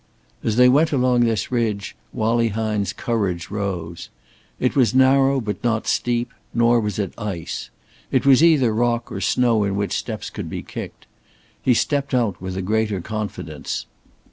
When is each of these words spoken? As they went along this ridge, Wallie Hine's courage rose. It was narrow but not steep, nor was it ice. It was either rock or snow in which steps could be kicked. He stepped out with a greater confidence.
As 0.43 0.55
they 0.55 0.67
went 0.67 0.91
along 0.91 1.19
this 1.21 1.51
ridge, 1.51 1.95
Wallie 2.11 2.47
Hine's 2.47 2.91
courage 2.91 3.51
rose. 3.51 4.09
It 4.59 4.75
was 4.75 4.95
narrow 4.95 5.39
but 5.39 5.63
not 5.63 5.85
steep, 5.85 6.33
nor 6.55 6.79
was 6.79 6.97
it 6.97 7.13
ice. 7.19 7.69
It 8.11 8.25
was 8.25 8.43
either 8.43 8.73
rock 8.73 9.11
or 9.11 9.21
snow 9.21 9.63
in 9.63 9.75
which 9.75 9.93
steps 9.93 10.31
could 10.31 10.49
be 10.49 10.63
kicked. 10.63 11.05
He 11.61 11.75
stepped 11.75 12.15
out 12.15 12.41
with 12.41 12.57
a 12.57 12.63
greater 12.63 12.99
confidence. 12.99 13.85